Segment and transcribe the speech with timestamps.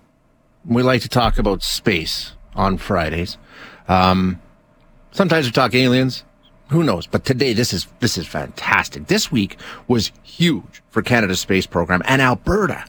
[0.63, 3.39] We like to talk about space on Fridays.
[3.87, 4.39] Um,
[5.09, 6.23] sometimes we talk aliens.
[6.69, 7.07] Who knows?
[7.07, 9.07] But today, this is this is fantastic.
[9.07, 12.85] This week was huge for Canada's space program and Alberta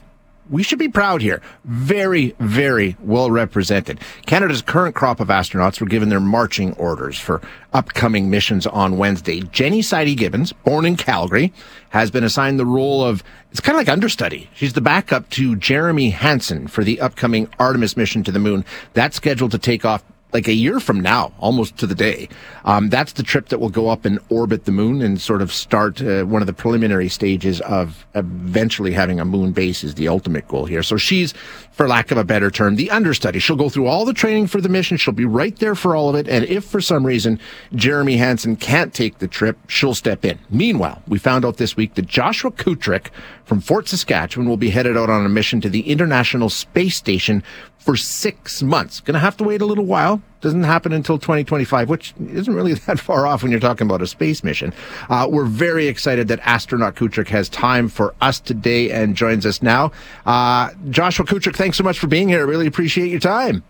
[0.49, 1.41] we should be proud here.
[1.65, 3.99] Very, very well represented.
[4.25, 7.41] Canada's current crop of astronauts were given their marching orders for
[7.73, 9.41] upcoming missions on Wednesday.
[9.41, 11.53] Jenny Sidey Gibbons, born in Calgary,
[11.89, 14.49] has been assigned the role of, it's kind of like understudy.
[14.53, 18.65] She's the backup to Jeremy Hansen for the upcoming Artemis mission to the moon.
[18.93, 22.27] That's scheduled to take off like a year from now, almost to the day.
[22.65, 25.53] Um, that's the trip that will go up and orbit the moon and sort of
[25.53, 30.09] start uh, one of the preliminary stages of eventually having a moon base is the
[30.09, 30.83] ultimate goal here.
[30.83, 31.33] So she's,
[31.71, 33.39] for lack of a better term, the understudy.
[33.39, 34.97] She'll go through all the training for the mission.
[34.97, 36.27] She'll be right there for all of it.
[36.27, 37.39] And if for some reason
[37.73, 40.37] Jeremy Hansen can't take the trip, she'll step in.
[40.49, 43.11] Meanwhile, we found out this week that Joshua Kutryk
[43.45, 47.43] from Fort Saskatchewan will be headed out on a mission to the International Space Station
[47.77, 48.99] for six months.
[48.99, 50.16] To have to wait a little while.
[50.41, 54.07] Doesn't happen until 2025, which isn't really that far off when you're talking about a
[54.07, 54.73] space mission.
[55.09, 59.61] Uh, we're very excited that astronaut Kutryk has time for us today and joins us
[59.61, 59.91] now.
[60.25, 62.39] Uh, Joshua Kutryk, thanks so much for being here.
[62.39, 63.63] I really appreciate your time.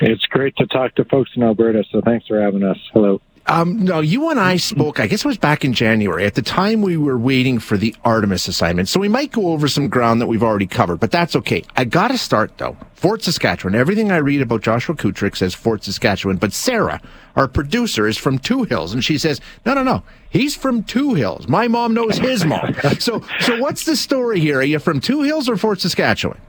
[0.00, 2.78] It's great to talk to folks in Alberta, so thanks for having us.
[2.92, 3.20] Hello.
[3.48, 6.24] Um, no, you and I spoke, I guess it was back in January.
[6.24, 8.88] At the time, we were waiting for the Artemis assignment.
[8.88, 11.62] So we might go over some ground that we've already covered, but that's okay.
[11.76, 12.76] I got to start, though.
[12.94, 13.76] Fort Saskatchewan.
[13.76, 17.00] Everything I read about Joshua Kutryk says Fort Saskatchewan, but Sarah,
[17.36, 20.02] our producer, is from Two Hills, and she says, no, no, no.
[20.28, 21.46] He's from Two Hills.
[21.46, 22.74] My mom knows his mom.
[22.98, 24.58] so, so what's the story here?
[24.58, 26.40] Are you from Two Hills or Fort Saskatchewan?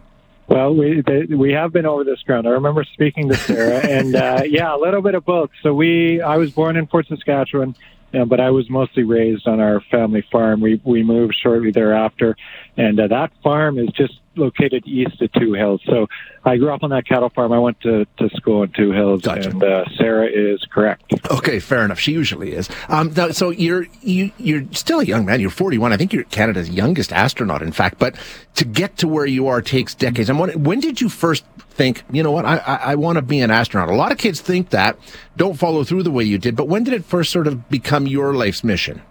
[0.48, 2.48] Well, we they, we have been over this ground.
[2.48, 5.50] I remember speaking to Sarah, and uh, yeah, a little bit of both.
[5.62, 7.76] So we, I was born in Fort Saskatchewan,
[8.14, 10.62] uh, but I was mostly raised on our family farm.
[10.62, 12.38] We we moved shortly thereafter,
[12.78, 15.82] and uh, that farm is just located east of Two Hills.
[15.86, 16.08] So
[16.46, 17.52] I grew up on that cattle farm.
[17.52, 19.50] I went to, to school in Two Hills, gotcha.
[19.50, 21.14] and uh, Sarah is correct.
[21.30, 22.00] Okay, fair enough.
[22.00, 22.70] She usually is.
[22.88, 25.42] Um, now, so you're you you're still a young man.
[25.42, 25.92] You're 41.
[25.92, 28.00] I think you're Canada's youngest astronaut, in fact.
[28.00, 28.16] But
[28.56, 30.30] to get to where you are takes decades.
[30.30, 31.44] I'm wondering, when did you first
[31.78, 33.90] think, you know what, I, I, I want to be an astronaut?
[33.90, 34.98] A lot of kids think that,
[35.38, 36.56] don't follow through the way you did.
[36.56, 39.02] But when did it first sort of become your life's mission?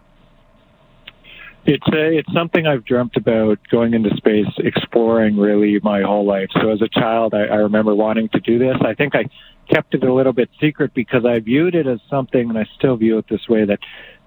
[1.65, 6.49] It's a, it's something I've dreamt about going into space, exploring really my whole life.
[6.60, 8.77] So as a child, I, I remember wanting to do this.
[8.83, 9.25] I think I
[9.69, 12.97] kept it a little bit secret because I viewed it as something, and I still
[12.97, 13.81] view it this way that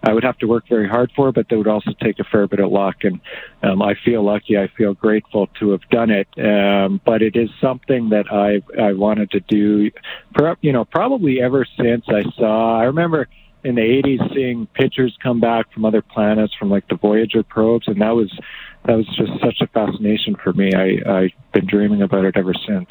[0.04, 2.48] I would have to work very hard for, but that would also take a fair
[2.48, 3.04] bit of luck.
[3.04, 3.20] And
[3.62, 4.58] um, I feel lucky.
[4.58, 6.28] I feel grateful to have done it.
[6.38, 9.92] Um, but it is something that I I wanted to do,
[10.62, 12.80] you know, probably ever since I saw.
[12.80, 13.28] I remember
[13.64, 17.90] in the 80s seeing pictures come back from other planets from like the Voyager probes
[17.90, 18.32] and that was
[18.86, 20.72] that was just such a fascination for me.
[20.74, 22.88] I I've been dreaming about it ever since.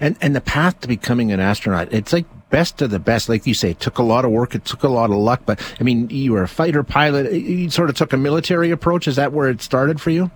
[0.00, 3.28] And and the path to becoming an astronaut, it's like best of the best.
[3.28, 5.42] Like you say, it took a lot of work, it took a lot of luck,
[5.46, 7.32] but I mean, you were a fighter pilot.
[7.32, 9.08] You sort of took a military approach.
[9.08, 10.30] Is that where it started for you?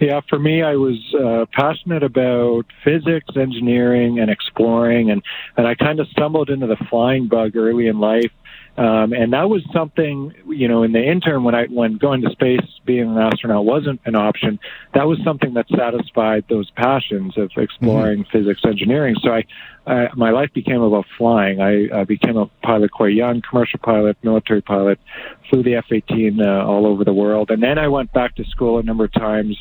[0.00, 5.22] Yeah, for me, I was uh, passionate about physics, engineering, and exploring, and
[5.56, 8.32] and I kind of stumbled into the flying bug early in life.
[8.76, 12.30] Um, and that was something, you know, in the interim when I when going to
[12.30, 14.58] space, being an astronaut wasn't an option.
[14.94, 18.36] That was something that satisfied those passions of exploring mm-hmm.
[18.36, 19.14] physics, engineering.
[19.22, 19.44] So I,
[19.86, 21.60] I, my life became about flying.
[21.60, 24.98] I, I became a pilot quite young, commercial pilot, military pilot,
[25.48, 28.78] flew the F-18 uh, all over the world, and then I went back to school
[28.78, 29.56] a number of times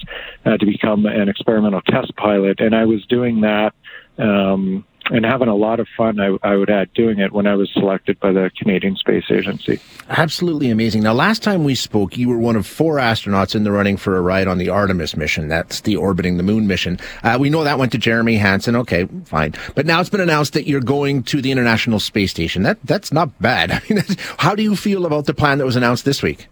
[0.46, 3.74] uh, to become an experimental test pilot, and I was doing that.
[4.18, 7.56] Um, and having a lot of fun, I, I, would add, doing it when I
[7.56, 9.80] was selected by the Canadian Space Agency.
[10.10, 11.04] Absolutely amazing.
[11.04, 14.16] Now, last time we spoke, you were one of four astronauts in the running for
[14.16, 15.50] a ride on the Artemis mission.
[15.50, 17.00] That's the orbiting the moon mission.
[17.22, 18.76] Uh, we know that went to Jeremy Hansen.
[18.78, 19.54] Okay, fine.
[19.76, 22.64] But now it's been announced that you're going to the International Space Station.
[22.64, 23.72] That That's not bad.
[23.72, 24.04] I mean,
[24.38, 26.48] how do you feel about the plan that was announced this week?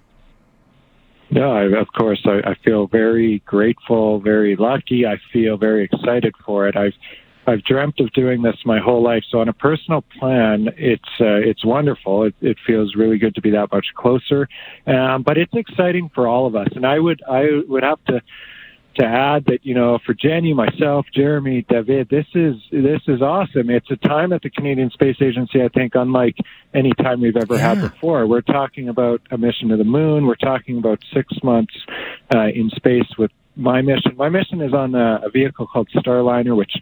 [1.30, 2.22] Yeah, I, of course.
[2.26, 5.06] I, I feel very grateful, very lucky.
[5.06, 6.76] I feel very excited for it.
[6.76, 6.94] I've
[7.48, 9.24] I've dreamt of doing this my whole life.
[9.30, 12.24] So on a personal plan, it's uh, it's wonderful.
[12.24, 14.48] It, it feels really good to be that much closer.
[14.86, 16.68] Um, but it's exciting for all of us.
[16.76, 18.22] And I would I would have to
[18.96, 23.70] to add that you know for Jenny, myself, Jeremy, David, this is this is awesome.
[23.70, 26.36] It's a time at the Canadian Space Agency, I think, unlike
[26.74, 27.76] any time we've ever yeah.
[27.76, 28.28] had before.
[28.28, 30.26] We're talking about a mission to the moon.
[30.26, 31.74] We're talking about six months
[32.36, 34.16] uh, in space with my mission.
[34.18, 36.74] My mission is on a, a vehicle called Starliner, which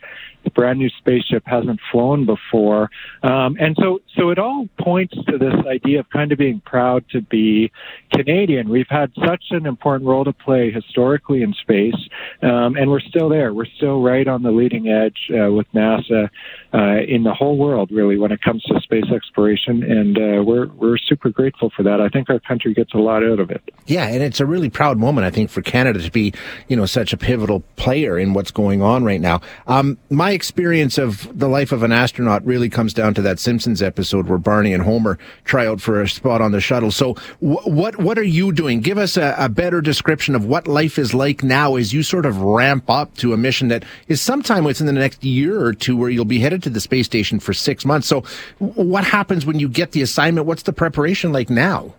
[0.43, 2.89] the brand new spaceship hasn't flown before.
[3.23, 7.03] Um, and so, so it all points to this idea of kind of being proud
[7.09, 7.71] to be
[8.13, 8.69] Canadian.
[8.69, 11.95] We've had such an important role to play historically in space,
[12.41, 13.53] um, and we're still there.
[13.53, 16.29] We're still right on the leading edge uh, with NASA
[16.73, 19.83] uh, in the whole world, really, when it comes to space exploration.
[19.83, 21.99] And uh, we're we're super grateful for that.
[21.99, 23.61] I think our country gets a lot out of it.
[23.89, 26.31] Yeah, and it's a really proud moment, I think, for Canada to be,
[26.67, 29.41] you know, such a pivotal player in what's going on right now.
[29.65, 33.81] Um, my experience of the life of an astronaut really comes down to that Simpsons
[33.81, 36.91] episode where Barney and Homer try out for a spot on the shuttle.
[36.91, 38.81] So, wh- what what are you doing?
[38.81, 42.27] Give us a, a, better description of what life is like now as you sort
[42.27, 45.97] of ramp up to a mission that is sometime within the next year or two,
[45.97, 48.07] where you'll be headed to the space station for six months.
[48.07, 48.21] So,
[48.59, 50.45] what happens when you get the assignment?
[50.45, 51.95] What's the preparation like now?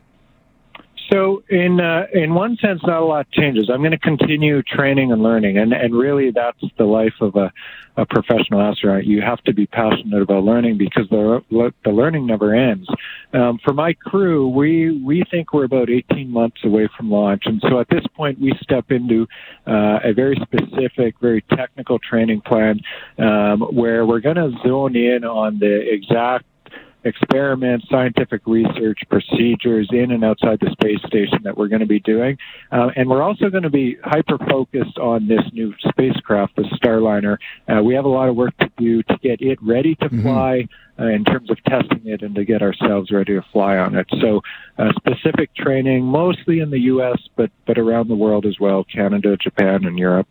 [1.10, 3.68] So, in uh, in one sense, not a lot changes.
[3.72, 7.52] I'm going to continue training and learning, and and really, that's the life of a,
[7.96, 9.04] a professional astronaut.
[9.04, 11.42] You have to be passionate about learning because the
[11.84, 12.88] the learning never ends.
[13.32, 17.60] Um, for my crew, we we think we're about 18 months away from launch, and
[17.68, 19.26] so at this point, we step into
[19.66, 22.78] uh, a very specific, very technical training plan
[23.18, 26.44] um, where we're going to zone in on the exact
[27.04, 32.00] experiments, scientific research, procedures in and outside the space station that we're going to be
[32.00, 32.36] doing.
[32.70, 37.38] Uh, and we're also going to be hyper focused on this new spacecraft, the Starliner.
[37.68, 40.22] Uh, we have a lot of work to do to get it ready to mm-hmm.
[41.00, 44.06] Uh, in terms of testing it and to get ourselves ready to fly on it.
[44.20, 44.42] So,
[44.78, 49.36] uh, specific training, mostly in the U.S., but but around the world as well, Canada,
[49.36, 50.26] Japan, and Europe.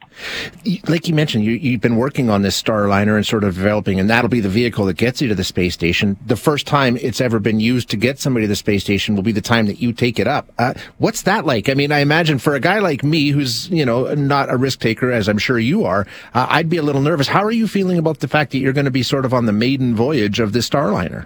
[0.87, 4.09] Like you mentioned, you, you've been working on this Starliner and sort of developing, and
[4.09, 6.17] that'll be the vehicle that gets you to the space station.
[6.25, 9.23] The first time it's ever been used to get somebody to the space station will
[9.23, 10.51] be the time that you take it up.
[10.57, 11.69] Uh, what's that like?
[11.69, 14.79] I mean, I imagine for a guy like me, who's you know not a risk
[14.79, 17.27] taker, as I'm sure you are, uh, I'd be a little nervous.
[17.27, 19.45] How are you feeling about the fact that you're going to be sort of on
[19.45, 21.25] the maiden voyage of the Starliner?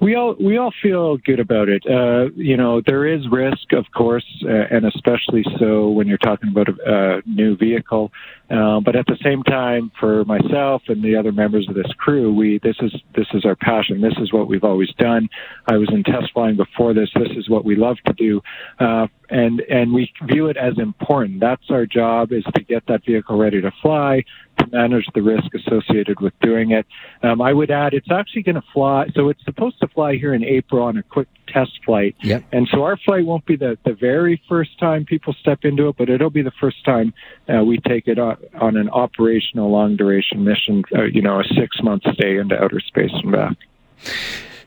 [0.00, 1.84] We all we all feel good about it.
[1.86, 6.50] Uh, you know, there is risk, of course, uh, and especially so when you're talking
[6.50, 8.12] about a, a new vehicle.
[8.50, 12.32] Uh, but at the same time, for myself and the other members of this crew,
[12.32, 14.00] we this is this is our passion.
[14.00, 15.28] This is what we've always done.
[15.66, 17.10] I was in test flying before this.
[17.14, 18.40] This is what we love to do,
[18.78, 21.40] uh, and and we view it as important.
[21.40, 24.22] That's our job: is to get that vehicle ready to fly,
[24.64, 26.86] to manage the risk associated with doing it.
[27.22, 29.08] Um, I would add, it's actually going to fly.
[29.14, 32.16] So it's supposed to fly here in April on a quick test flight.
[32.22, 32.44] Yep.
[32.52, 35.96] And so our flight won't be the, the very first time people step into it,
[35.96, 37.12] but it'll be the first time
[37.48, 41.44] uh, we take it on, on an operational long duration mission, uh, you know, a
[41.44, 43.56] six month stay into outer space and back.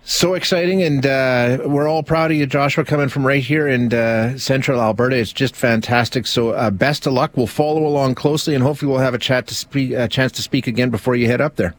[0.07, 3.91] So exciting, and uh, we're all proud of you, Joshua, coming from right here in
[3.91, 5.15] uh, central Alberta.
[5.17, 6.27] It's just fantastic.
[6.27, 7.35] So, uh, best of luck.
[7.35, 10.67] We'll follow along closely, and hopefully, we'll have a chat to a chance to speak
[10.67, 11.73] again before you head up there.